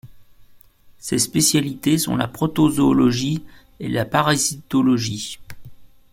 [0.97, 3.43] Ses spécialités sont la protozoologie
[3.79, 5.37] et la parasitologie.